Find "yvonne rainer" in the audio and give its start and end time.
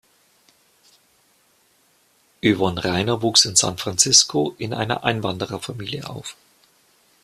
2.43-3.21